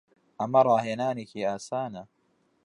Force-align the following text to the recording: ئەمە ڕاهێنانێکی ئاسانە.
ئەمە 0.39 0.61
ڕاهێنانێکی 0.67 1.47
ئاسانە. 1.47 2.03